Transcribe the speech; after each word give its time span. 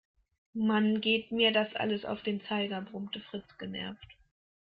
Mann, 0.55 0.99
geht 0.99 1.31
mir 1.31 1.51
das 1.51 1.75
alles 1.75 2.05
auf 2.05 2.23
den 2.23 2.41
Zeiger, 2.45 2.81
brummte 2.81 3.19
Fritz 3.19 3.59
genervt. 3.59 4.17